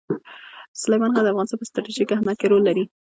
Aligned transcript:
سلیمان 0.81 1.11
غر 1.15 1.23
د 1.25 1.29
افغانستان 1.33 1.57
په 1.59 1.67
ستراتیژیک 1.69 2.09
اهمیت 2.11 2.37
کې 2.39 2.47
رول 2.51 2.63
لري. 2.69 2.83